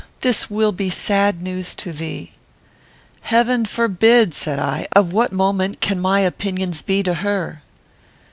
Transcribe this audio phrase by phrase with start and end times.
[0.21, 2.31] This will be sad news to thee!"
[3.21, 7.61] "Heaven forbid!" said I; "of what moment can my opinions be to her?"